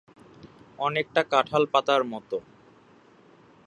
অনেকটা 0.79 1.21
কাঁঠাল 1.23 1.63
পাতার 1.73 2.01
মতো। 2.03 2.37